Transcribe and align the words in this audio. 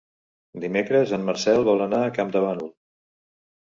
Dimecres 0.63 1.13
en 1.19 1.29
Marcel 1.29 1.69
vol 1.71 1.87
anar 1.89 2.03
a 2.09 2.19
Campdevànol. 2.19 2.77